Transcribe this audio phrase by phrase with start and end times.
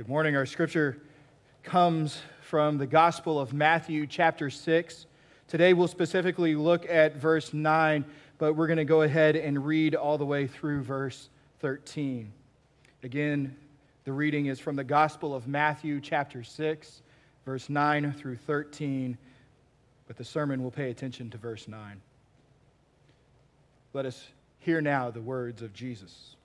[0.00, 0.34] Good morning.
[0.34, 0.96] Our scripture
[1.62, 5.04] comes from the Gospel of Matthew, chapter 6.
[5.46, 8.06] Today we'll specifically look at verse 9,
[8.38, 12.32] but we're going to go ahead and read all the way through verse 13.
[13.02, 13.54] Again,
[14.04, 17.02] the reading is from the Gospel of Matthew, chapter 6,
[17.44, 19.18] verse 9 through 13,
[20.06, 22.00] but the sermon will pay attention to verse 9.
[23.92, 24.28] Let us
[24.60, 26.36] hear now the words of Jesus.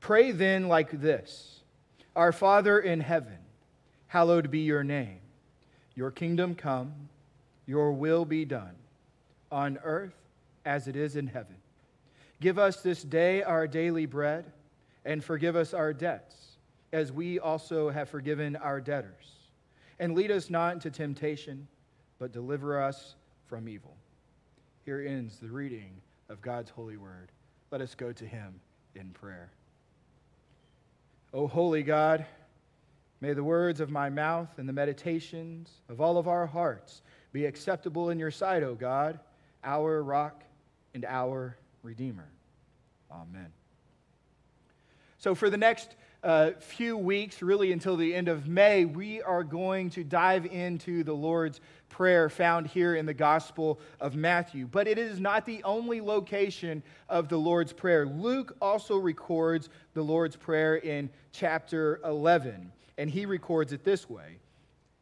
[0.00, 1.59] Pray then like this.
[2.20, 3.38] Our Father in heaven,
[4.06, 5.20] hallowed be your name.
[5.94, 7.08] Your kingdom come,
[7.64, 8.74] your will be done,
[9.50, 10.12] on earth
[10.66, 11.56] as it is in heaven.
[12.38, 14.52] Give us this day our daily bread,
[15.06, 16.58] and forgive us our debts,
[16.92, 19.48] as we also have forgiven our debtors.
[19.98, 21.66] And lead us not into temptation,
[22.18, 23.14] but deliver us
[23.46, 23.96] from evil.
[24.84, 25.92] Here ends the reading
[26.28, 27.32] of God's holy word.
[27.70, 28.60] Let us go to him
[28.94, 29.52] in prayer.
[31.32, 32.26] O holy God,
[33.20, 37.46] may the words of my mouth and the meditations of all of our hearts be
[37.46, 39.20] acceptable in your sight, O God,
[39.62, 40.42] our rock
[40.94, 42.28] and our redeemer.
[43.10, 43.52] Amen.
[45.18, 49.42] So, for the next uh, few weeks, really until the end of May, we are
[49.42, 54.66] going to dive into the Lord's Prayer found here in the Gospel of Matthew.
[54.66, 58.06] But it is not the only location of the Lord's Prayer.
[58.06, 64.38] Luke also records the Lord's Prayer in chapter 11, and he records it this way.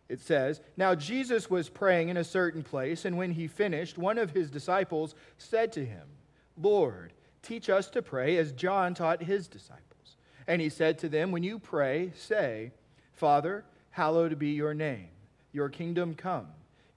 [0.08, 4.18] It says, Now Jesus was praying in a certain place, and when he finished, one
[4.18, 6.06] of his disciples said to him,
[6.56, 9.87] Lord, teach us to pray as John taught his disciples.
[10.48, 12.72] And he said to them, When you pray, say,
[13.12, 15.10] Father, hallowed be your name,
[15.52, 16.48] your kingdom come.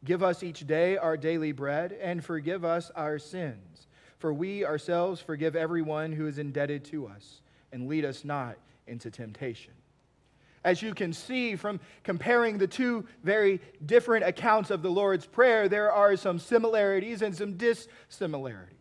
[0.05, 3.87] Give us each day our daily bread, and forgive us our sins.
[4.17, 7.41] For we ourselves forgive everyone who is indebted to us,
[7.71, 8.57] and lead us not
[8.87, 9.73] into temptation.
[10.63, 15.67] As you can see from comparing the two very different accounts of the Lord's Prayer,
[15.67, 18.77] there are some similarities and some dissimilarities.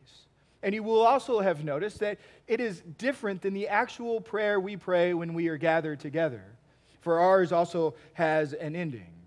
[0.63, 4.77] And you will also have noticed that it is different than the actual prayer we
[4.77, 6.45] pray when we are gathered together.
[7.01, 9.21] For ours also has an ending.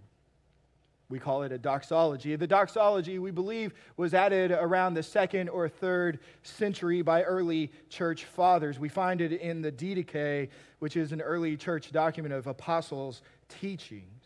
[1.10, 2.36] We call it a doxology.
[2.36, 8.26] The doxology, we believe, was added around the second or third century by early church
[8.26, 8.80] fathers.
[8.80, 14.24] We find it in the Didache, which is an early church document of apostles' teachings.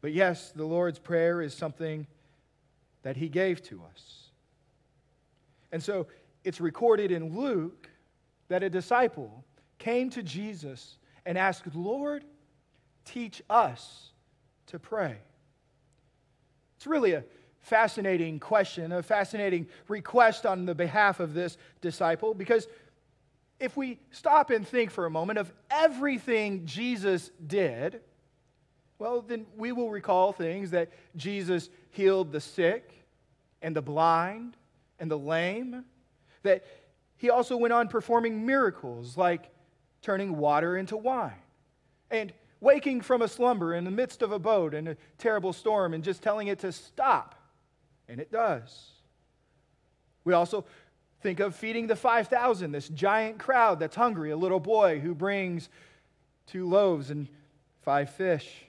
[0.00, 2.06] But yes, the Lord's Prayer is something
[3.02, 4.29] that He gave to us.
[5.72, 6.06] And so
[6.44, 7.88] it's recorded in Luke
[8.48, 9.44] that a disciple
[9.78, 12.24] came to Jesus and asked, Lord,
[13.04, 14.10] teach us
[14.66, 15.16] to pray.
[16.76, 17.24] It's really a
[17.60, 22.66] fascinating question, a fascinating request on the behalf of this disciple, because
[23.58, 28.00] if we stop and think for a moment of everything Jesus did,
[28.98, 32.90] well, then we will recall things that Jesus healed the sick
[33.60, 34.56] and the blind
[35.00, 35.84] and the lame.
[36.42, 36.64] That
[37.16, 39.50] he also went on performing miracles like
[40.02, 41.32] turning water into wine
[42.10, 45.94] and waking from a slumber in the midst of a boat in a terrible storm
[45.94, 47.34] and just telling it to stop.
[48.08, 48.90] And it does.
[50.24, 50.64] We also
[51.22, 55.68] think of feeding the 5,000, this giant crowd that's hungry, a little boy who brings
[56.46, 57.28] two loaves and
[57.82, 58.64] five fish.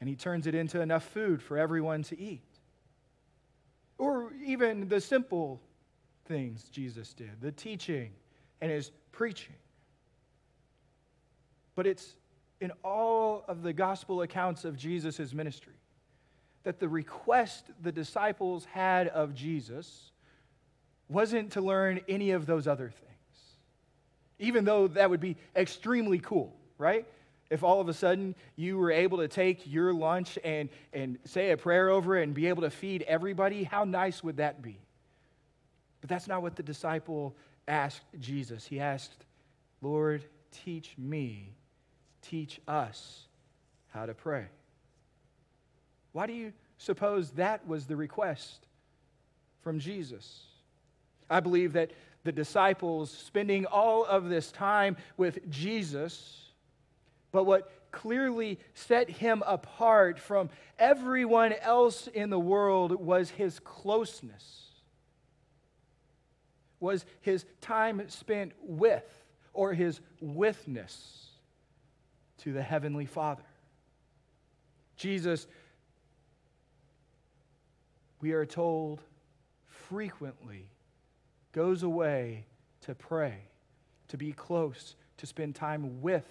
[0.00, 2.42] And he turns it into enough food for everyone to eat.
[3.98, 5.60] Or even the simple
[6.26, 8.10] things Jesus did, the teaching
[8.60, 9.54] and his preaching.
[11.74, 12.14] But it's
[12.60, 15.74] in all of the gospel accounts of Jesus' ministry
[16.62, 20.10] that the request the disciples had of Jesus
[21.08, 23.56] wasn't to learn any of those other things,
[24.38, 27.06] even though that would be extremely cool, right?
[27.48, 31.52] If all of a sudden you were able to take your lunch and, and say
[31.52, 34.78] a prayer over it and be able to feed everybody, how nice would that be?
[36.00, 37.36] But that's not what the disciple
[37.68, 38.66] asked Jesus.
[38.66, 39.24] He asked,
[39.80, 40.24] Lord,
[40.64, 41.52] teach me,
[42.22, 43.26] teach us
[43.88, 44.46] how to pray.
[46.12, 48.66] Why do you suppose that was the request
[49.62, 50.42] from Jesus?
[51.28, 51.92] I believe that
[52.24, 56.45] the disciples spending all of this time with Jesus
[57.36, 60.48] but what clearly set him apart from
[60.78, 64.70] everyone else in the world was his closeness,
[66.80, 69.04] was his time spent with,
[69.52, 71.26] or his withness
[72.38, 73.44] to the Heavenly Father.
[74.96, 75.46] Jesus,
[78.22, 79.02] we are told,
[79.66, 80.70] frequently
[81.52, 82.46] goes away
[82.86, 83.34] to pray,
[84.08, 86.24] to be close to spend time with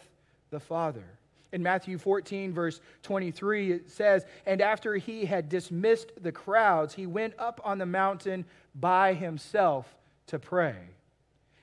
[0.56, 1.04] the Father.
[1.52, 7.06] In Matthew 14, verse 23, it says, And after he had dismissed the crowds, he
[7.06, 9.94] went up on the mountain by himself
[10.28, 10.78] to pray.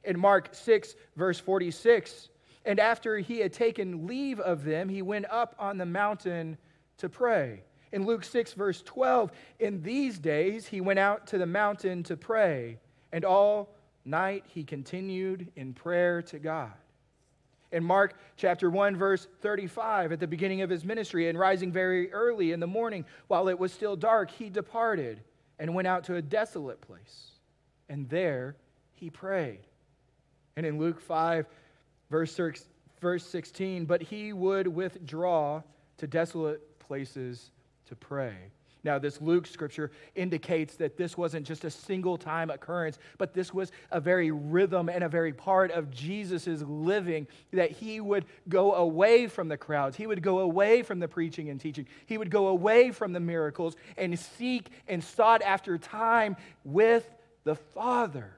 [0.04, 2.28] In Mark 6, verse 46,
[2.66, 6.58] and after he had taken leave of them, he went up on the mountain
[6.98, 7.62] to pray.
[7.92, 12.16] In Luke 6, verse 12, in these days he went out to the mountain to
[12.18, 12.78] pray,
[13.10, 13.74] and all
[14.04, 16.72] night he continued in prayer to God.
[17.72, 22.12] In Mark chapter 1, verse 35, at the beginning of his ministry, and rising very
[22.12, 25.22] early in the morning while it was still dark, he departed
[25.58, 27.30] and went out to a desolate place.
[27.88, 28.56] And there
[28.94, 29.60] he prayed.
[30.56, 31.46] And in Luke 5,
[32.10, 32.38] verse,
[33.00, 35.62] verse 16, but he would withdraw
[35.96, 37.52] to desolate places
[37.86, 38.36] to pray.
[38.84, 43.55] Now, this Luke scripture indicates that this wasn't just a single time occurrence, but this
[43.55, 48.75] was a very rhythm and a very part of Jesus' living, that he would go
[48.75, 49.96] away from the crowds.
[49.96, 51.87] He would go away from the preaching and teaching.
[52.06, 57.08] He would go away from the miracles and seek and sought after time with
[57.44, 58.37] the Father.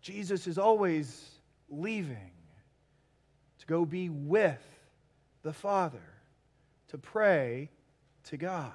[0.00, 1.28] Jesus is always
[1.68, 2.30] leaving
[3.58, 4.62] to go be with
[5.42, 6.09] the Father
[6.90, 7.70] to pray
[8.24, 8.72] to God.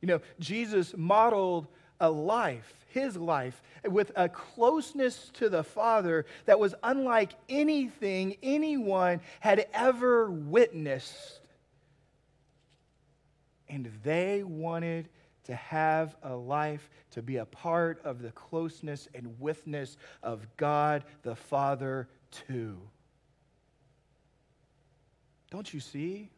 [0.00, 1.66] You know, Jesus modeled
[2.00, 9.20] a life, his life, with a closeness to the Father that was unlike anything anyone
[9.40, 11.40] had ever witnessed.
[13.68, 15.08] And they wanted
[15.44, 21.04] to have a life, to be a part of the closeness and withness of God
[21.22, 22.78] the Father too.
[25.50, 26.30] Don't you see?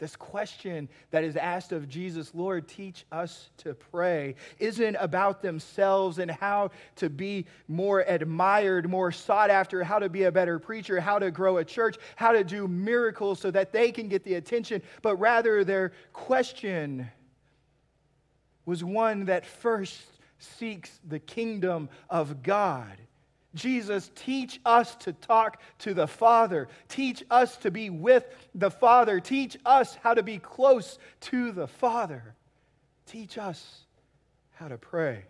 [0.00, 6.18] This question that is asked of Jesus, Lord, teach us to pray, isn't about themselves
[6.18, 11.00] and how to be more admired, more sought after, how to be a better preacher,
[11.00, 14.34] how to grow a church, how to do miracles so that they can get the
[14.34, 17.10] attention, but rather their question
[18.64, 20.00] was one that first
[20.38, 22.96] seeks the kingdom of God
[23.54, 26.68] Jesus, teach us to talk to the Father.
[26.88, 28.24] Teach us to be with
[28.54, 29.20] the Father.
[29.20, 32.34] Teach us how to be close to the Father.
[33.06, 33.84] Teach us
[34.54, 35.24] how to pray.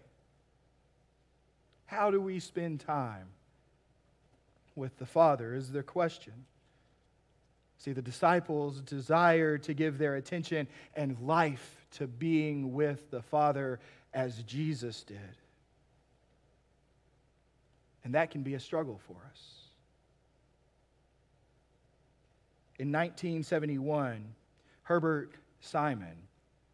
[1.86, 3.26] How do we spend time
[4.76, 5.54] with the Father?
[5.54, 6.34] Is the question.
[7.78, 13.80] See, the disciples desire to give their attention and life to being with the Father
[14.12, 15.16] as Jesus did.
[18.10, 19.40] And that can be a struggle for us.
[22.80, 24.24] In 1971,
[24.82, 26.16] Herbert Simon,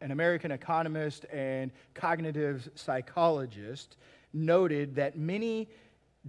[0.01, 3.99] an American economist and cognitive psychologist,
[4.33, 5.69] noted that many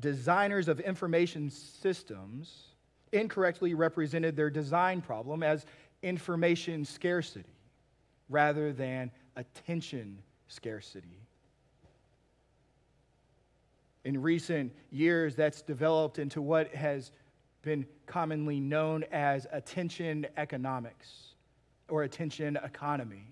[0.02, 2.74] designers of information systems
[3.14, 5.66] incorrectly represented their design problem as
[6.04, 7.56] information scarcity
[8.28, 10.18] rather than attention
[10.50, 11.27] scarcity
[14.08, 17.12] in recent years, that's developed into what has
[17.62, 21.34] been commonly known as attention economics
[21.90, 23.28] or attention economy.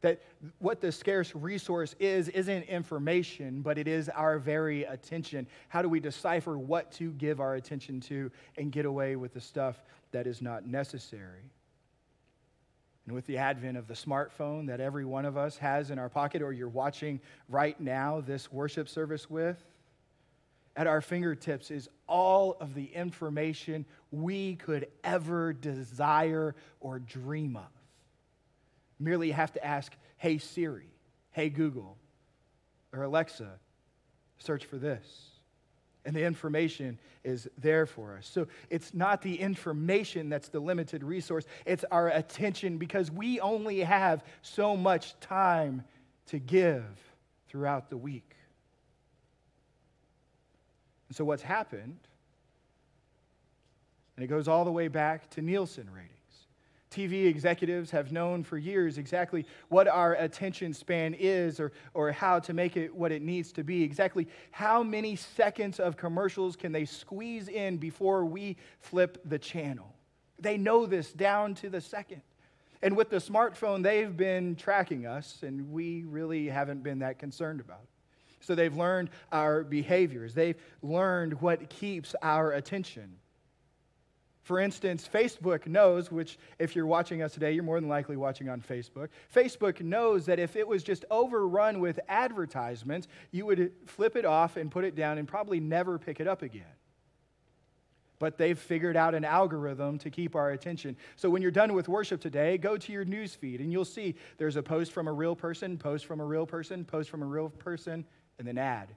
[0.00, 0.20] That
[0.58, 5.46] what the scarce resource is, isn't information, but it is our very attention.
[5.68, 9.40] How do we decipher what to give our attention to and get away with the
[9.40, 11.52] stuff that is not necessary?
[13.08, 16.10] And with the advent of the smartphone that every one of us has in our
[16.10, 19.56] pocket, or you're watching right now this worship service with,
[20.76, 27.70] at our fingertips is all of the information we could ever desire or dream of.
[29.00, 30.90] Merely have to ask, hey Siri,
[31.30, 31.96] hey Google,
[32.92, 33.52] or Alexa,
[34.36, 35.30] search for this.
[36.04, 38.26] And the information is there for us.
[38.26, 43.80] So it's not the information that's the limited resource, it's our attention because we only
[43.80, 45.84] have so much time
[46.26, 46.84] to give
[47.48, 48.34] throughout the week.
[51.08, 51.98] And so what's happened,
[54.16, 56.17] and it goes all the way back to Nielsen ratings.
[56.90, 62.38] TV executives have known for years exactly what our attention span is or, or how
[62.40, 66.72] to make it what it needs to be, exactly how many seconds of commercials can
[66.72, 69.94] they squeeze in before we flip the channel.
[70.38, 72.22] They know this down to the second.
[72.80, 77.60] And with the smartphone, they've been tracking us, and we really haven't been that concerned
[77.60, 77.88] about it.
[78.40, 83.16] So they've learned our behaviors, they've learned what keeps our attention.
[84.48, 88.48] For instance, Facebook knows, which if you're watching us today, you're more than likely watching
[88.48, 89.08] on Facebook.
[89.34, 94.56] Facebook knows that if it was just overrun with advertisements, you would flip it off
[94.56, 96.62] and put it down and probably never pick it up again.
[98.18, 100.96] But they've figured out an algorithm to keep our attention.
[101.16, 104.14] So when you're done with worship today, go to your news feed and you'll see
[104.38, 107.26] there's a post from a real person, post from a real person, post from a
[107.26, 108.02] real person,
[108.38, 108.88] and an ad.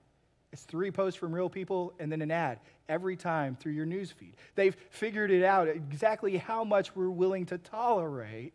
[0.51, 4.33] It's three posts from real people and then an ad every time through your newsfeed.
[4.55, 8.53] They've figured it out exactly how much we're willing to tolerate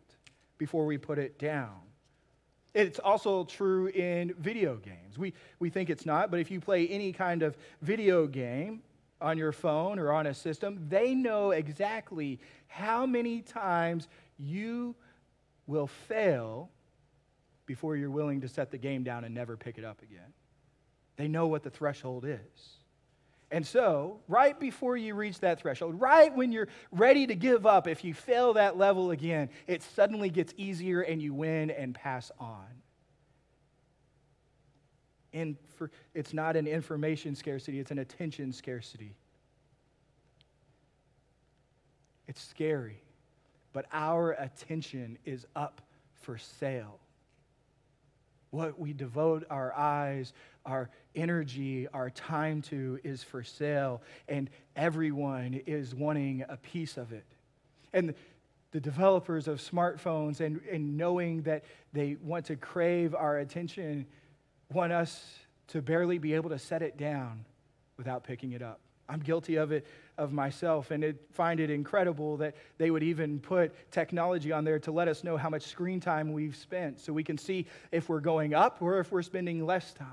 [0.57, 1.79] before we put it down.
[2.73, 5.17] It's also true in video games.
[5.17, 8.83] We, we think it's not, but if you play any kind of video game
[9.19, 14.95] on your phone or on a system, they know exactly how many times you
[15.65, 16.69] will fail
[17.65, 20.31] before you're willing to set the game down and never pick it up again.
[21.17, 22.77] They know what the threshold is.
[23.49, 27.87] And so, right before you reach that threshold, right when you're ready to give up,
[27.87, 32.29] if you fail that level again, it suddenly gets easier and you win and pass
[32.39, 32.65] on.
[35.33, 39.15] And for, it's not an information scarcity, it's an attention scarcity.
[42.27, 43.01] It's scary,
[43.71, 45.81] but our attention is up
[46.21, 46.99] for sale.
[48.51, 50.33] What we devote our eyes,
[50.65, 57.11] our energy, our time to is for sale, and everyone is wanting a piece of
[57.11, 57.25] it.
[57.93, 58.13] And
[58.71, 61.63] the developers of smartphones and, and knowing that
[61.93, 64.05] they want to crave our attention
[64.71, 67.45] want us to barely be able to set it down
[67.97, 68.79] without picking it up.
[69.09, 69.85] I'm guilty of it
[70.17, 74.79] of myself and it, find it incredible that they would even put technology on there
[74.79, 78.09] to let us know how much screen time we've spent so we can see if
[78.09, 80.07] we're going up or if we're spending less time.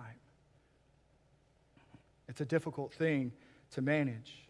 [2.28, 3.32] It's a difficult thing
[3.73, 4.44] to manage.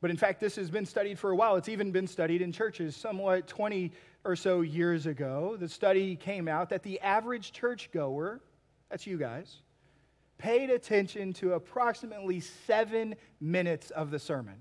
[0.00, 1.56] But in fact, this has been studied for a while.
[1.56, 2.94] It's even been studied in churches.
[2.94, 3.90] Somewhat 20
[4.24, 8.40] or so years ago, the study came out that the average churchgoer,
[8.90, 9.56] that's you guys,
[10.38, 14.54] paid attention to approximately seven minutes of the sermon.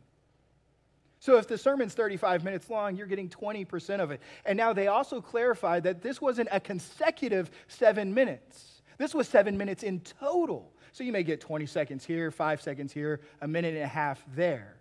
[1.19, 4.22] So if the sermon's 35 minutes long, you're getting 20% of it.
[4.46, 9.57] And now they also clarified that this wasn't a consecutive seven minutes, this was seven
[9.57, 10.74] minutes in total.
[10.91, 14.24] So you may get 20 seconds here, five seconds here, a minute and a half
[14.36, 14.77] there.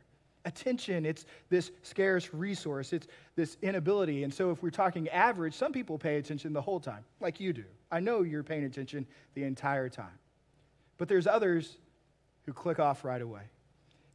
[0.47, 4.23] Attention, it's this scarce resource, it's this inability.
[4.23, 7.53] And so if we're talking average, some people pay attention the whole time, like you
[7.53, 7.65] do.
[7.91, 10.19] I know you're paying attention the entire time.
[10.99, 11.77] But there's others
[12.45, 13.43] who click off right away.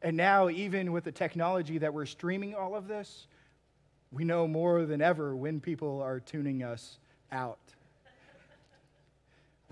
[0.00, 3.26] And now, even with the technology that we're streaming all of this,
[4.10, 6.98] we know more than ever when people are tuning us
[7.30, 7.58] out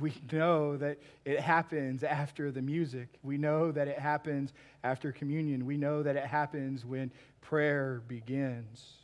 [0.01, 3.09] we know that it happens after the music.
[3.23, 4.53] We know that it happens
[4.83, 5.67] after communion.
[5.67, 8.95] We know that it happens when prayer begins.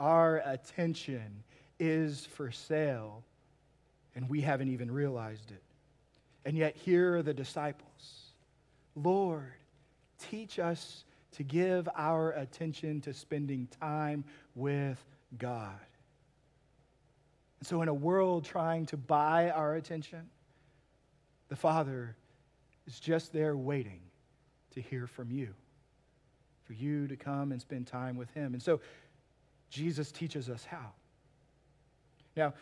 [0.00, 1.42] Our attention
[1.78, 3.22] is for sale,
[4.14, 5.62] and we haven't even realized it.
[6.48, 8.32] And yet, here are the disciples
[8.96, 9.52] Lord,
[10.18, 14.24] teach us to give our attention to spending time
[14.54, 14.98] with
[15.36, 15.78] God.
[17.60, 20.30] And so, in a world trying to buy our attention,
[21.50, 22.16] the Father
[22.86, 24.00] is just there waiting
[24.70, 25.52] to hear from you,
[26.64, 28.54] for you to come and spend time with Him.
[28.54, 28.80] And so,
[29.68, 30.92] Jesus teaches us how.
[32.34, 32.54] Now,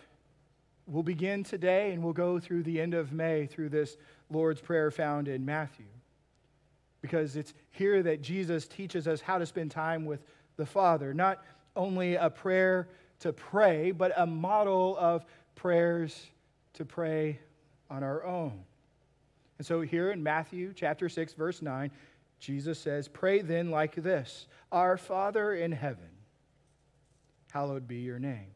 [0.87, 3.97] we'll begin today and we'll go through the end of May through this
[4.31, 5.87] Lord's Prayer found in Matthew.
[7.02, 10.21] Because it's here that Jesus teaches us how to spend time with
[10.57, 12.88] the Father, not only a prayer
[13.21, 15.25] to pray, but a model of
[15.55, 16.26] prayers
[16.75, 17.38] to pray
[17.90, 18.64] on our own.
[19.59, 21.90] And so here in Matthew chapter 6 verse 9,
[22.38, 26.11] Jesus says, "Pray then like this: Our Father in heaven,
[27.50, 28.56] hallowed be your name."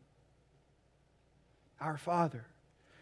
[1.80, 2.44] Our Father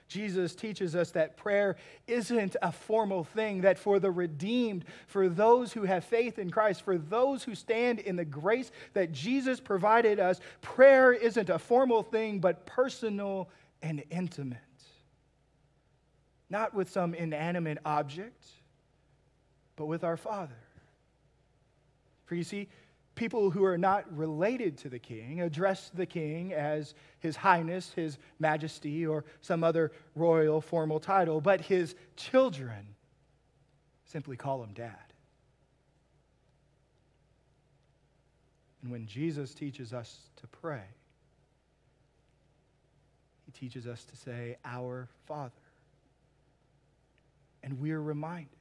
[0.08, 5.72] Jesus teaches us that prayer isn't a formal thing, that for the redeemed, for those
[5.74, 10.18] who have faith in Christ, for those who stand in the grace that Jesus provided
[10.18, 13.50] us, prayer isn't a formal thing, but personal
[13.82, 14.58] and intimate.
[16.48, 18.46] Not with some inanimate object,
[19.76, 20.56] but with our Father.
[22.24, 22.68] For you see,
[23.18, 28.16] people who are not related to the king address the king as his highness, his
[28.38, 32.94] majesty, or some other royal formal title, but his children
[34.04, 34.94] simply call him dad.
[38.82, 40.84] And when Jesus teaches us to pray,
[43.44, 45.52] he teaches us to say, Our Father.
[47.64, 48.57] And we're reminded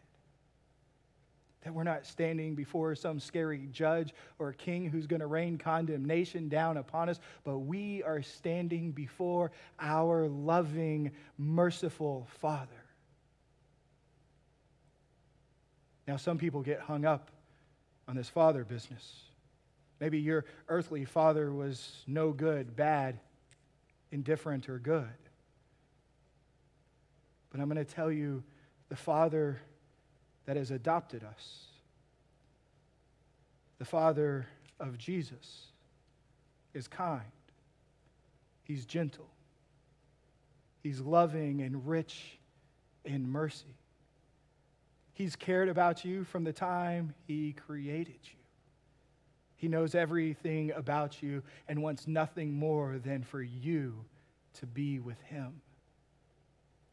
[1.68, 6.48] That we're not standing before some scary judge or king who's going to rain condemnation
[6.48, 12.86] down upon us, but we are standing before our loving, merciful Father.
[16.08, 17.32] Now, some people get hung up
[18.08, 19.24] on this father business.
[20.00, 23.20] Maybe your earthly father was no good, bad,
[24.14, 25.10] indifferent, or good.
[27.50, 28.42] But I'm going to tell you
[28.88, 29.60] the Father
[30.48, 31.66] that has adopted us,
[33.78, 34.48] the Father
[34.80, 35.68] of Jesus,
[36.74, 37.22] is kind,
[38.64, 39.28] He's gentle,
[40.82, 42.40] He's loving and rich
[43.06, 43.76] in mercy.
[45.14, 48.40] He's cared about you from the time He created you.
[49.58, 53.96] He knows everything about you and wants nothing more than for you
[54.60, 55.62] to be with Him,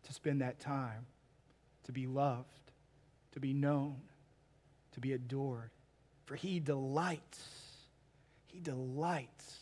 [0.03, 1.07] to spend that time,
[1.85, 2.64] to be loved,
[3.35, 3.97] to be known,
[4.93, 5.71] to be adored.
[6.25, 7.45] For He delights,
[8.47, 9.59] He delights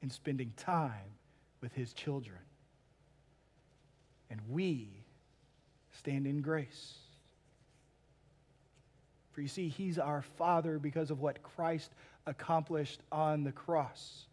[0.00, 1.18] in spending time
[1.60, 2.38] with His children.
[4.30, 4.88] And we
[5.98, 6.94] stand in grace.
[9.32, 11.90] For you see, He's our Father because of what Christ
[12.26, 14.26] accomplished on the cross.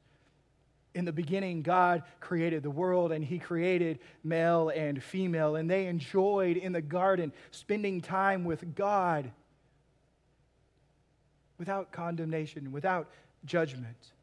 [0.93, 5.87] In the beginning, God created the world and He created male and female, and they
[5.87, 9.31] enjoyed in the garden spending time with God
[11.57, 13.09] without condemnation, without
[13.45, 14.13] judgment.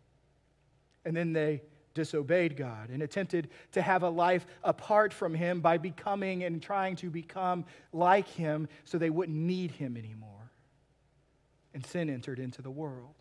[1.05, 1.63] And then they
[1.95, 6.97] disobeyed God and attempted to have a life apart from Him by becoming and trying
[6.97, 10.39] to become like Him so they wouldn't need Him anymore
[11.75, 13.15] and sin entered into the world.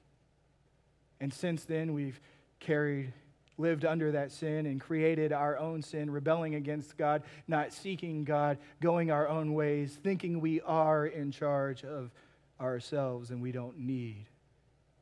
[1.19, 2.19] And since then, we've
[2.59, 3.13] carried,
[3.57, 8.57] lived under that sin and created our own sin, rebelling against God, not seeking God,
[8.81, 12.11] going our own ways, thinking we are in charge of
[12.59, 14.25] ourselves and we don't need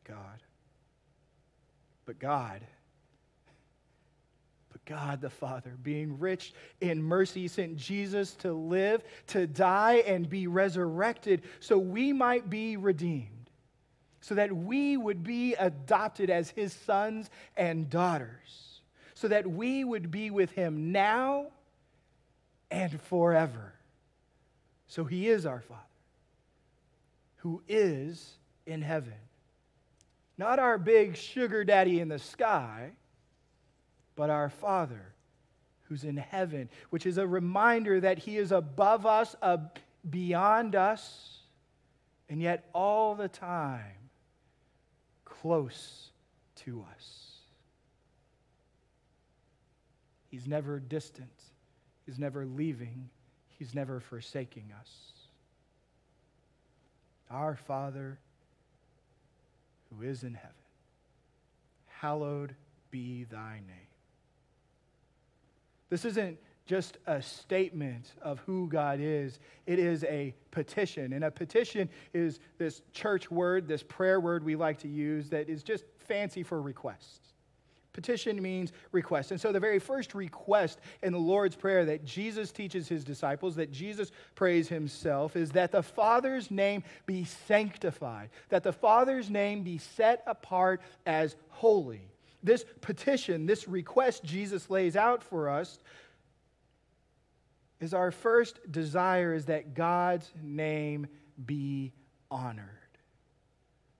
[0.07, 0.41] God.
[2.05, 2.61] But God,
[4.71, 10.29] but God the Father, being rich in mercy, sent Jesus to live, to die, and
[10.29, 13.34] be resurrected so we might be redeemed
[14.25, 18.81] so that we would be adopted as his sons and daughters,
[19.13, 21.45] so that we would be with him now
[22.71, 23.75] and forever.
[24.87, 25.79] So he is our Father,
[27.35, 28.33] who is
[28.65, 29.13] in heaven.
[30.39, 32.93] Not our big sugar daddy in the sky,
[34.15, 35.13] but our Father
[35.83, 39.35] who's in heaven, which is a reminder that he is above us,
[40.09, 41.41] beyond us,
[42.27, 44.04] and yet all the time
[45.45, 46.09] close
[46.55, 47.33] to us.
[50.31, 51.29] He's never distant,
[52.07, 53.09] He's never leaving,
[53.59, 54.89] He's never forsaking us.
[57.29, 58.17] Our Father
[59.91, 60.55] who is in heaven,
[61.85, 62.55] hallowed
[62.89, 63.91] be thy name.
[65.91, 69.39] This isn't just a statement of who God is.
[69.67, 71.13] It is a petition.
[71.13, 75.47] And a petition is this church word, this prayer word we like to use that
[75.47, 77.19] is just fancy for requests.
[77.93, 79.31] Petition means request.
[79.31, 83.55] And so the very first request in the Lord's Prayer that Jesus teaches his disciples,
[83.55, 89.63] that Jesus prays himself, is that the Father's name be sanctified, that the Father's name
[89.63, 92.01] be set apart as holy.
[92.43, 95.79] This petition, this request Jesus lays out for us
[97.79, 101.07] is our first desire is that God's name
[101.45, 101.93] be
[102.31, 102.69] honored,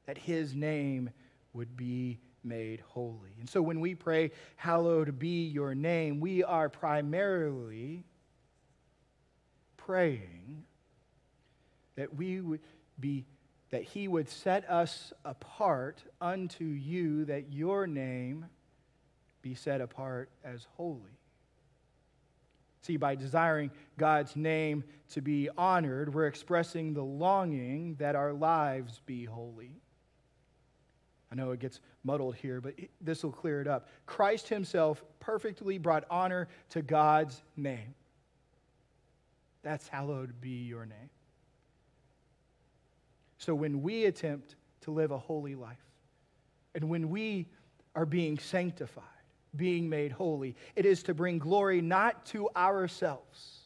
[0.06, 1.10] that his name
[1.54, 3.36] would be made holy.
[3.40, 8.04] And so when we pray, Hallowed be your name, we are primarily
[9.78, 10.64] praying
[11.96, 12.62] that we would
[13.00, 13.26] be
[13.72, 18.46] that he would set us apart unto you that your name
[19.42, 21.15] be set apart as holy
[22.86, 29.02] See, by desiring God's name to be honored, we're expressing the longing that our lives
[29.08, 29.72] be holy.
[31.32, 33.90] I know it gets muddled here, but this will clear it up.
[34.06, 37.96] Christ himself perfectly brought honor to God's name.
[39.64, 41.10] That's hallowed be your name.
[43.40, 45.80] So when we attempt to live a holy life,
[46.76, 47.48] and when we
[47.96, 49.15] are being sanctified,
[49.58, 50.56] being made holy.
[50.76, 53.60] It is to bring glory not to ourselves,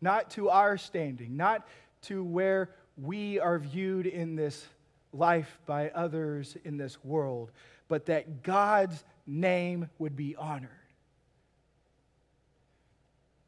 [0.00, 1.66] not to our standing, not
[2.02, 4.66] to where we are viewed in this
[5.12, 7.50] life by others in this world,
[7.88, 10.70] but that God's name would be honored.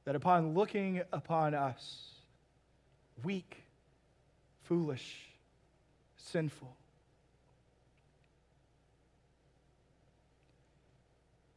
[0.04, 2.10] That upon looking upon us,
[3.22, 3.62] weak,
[4.62, 5.28] foolish,
[6.16, 6.74] sinful.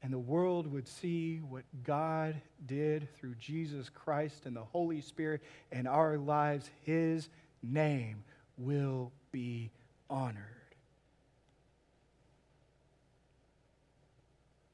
[0.04, 2.36] And the world would see what God
[2.66, 6.70] did through Jesus Christ and the Holy Spirit in our lives.
[6.82, 7.30] His
[7.64, 8.26] name
[8.58, 9.72] will be
[10.10, 10.44] honored.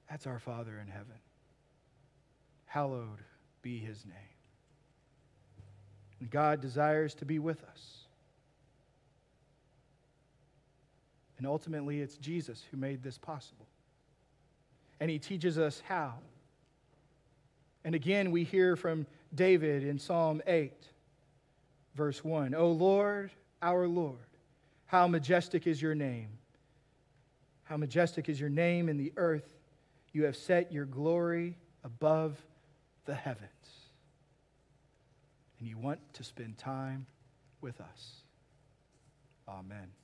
[0.10, 1.20] That's our Father in heaven.
[2.66, 3.20] Hallowed
[3.62, 4.16] be his name.
[6.20, 7.98] And God desires to be with us.
[11.38, 13.68] And ultimately, it's Jesus who made this possible.
[15.00, 16.16] And he teaches us how.
[17.84, 20.74] And again, we hear from David in Psalm 8,
[21.96, 23.32] verse 1 O Lord,
[23.62, 24.18] our Lord,
[24.86, 26.30] how majestic is your name!
[27.64, 29.54] How majestic is your name in the earth!
[30.12, 32.38] You have set your glory above
[33.06, 33.50] the heavens.
[35.60, 37.06] And you want to spend time
[37.62, 38.24] with us.
[39.48, 39.99] Amen.